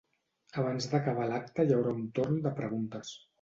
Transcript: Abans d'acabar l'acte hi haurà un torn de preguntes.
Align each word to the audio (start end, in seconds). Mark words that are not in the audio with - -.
Abans 0.61 0.87
d'acabar 0.93 1.27
l'acte 1.33 1.67
hi 1.67 1.75
haurà 1.77 1.93
un 1.99 2.09
torn 2.17 2.41
de 2.49 2.55
preguntes. 2.63 3.15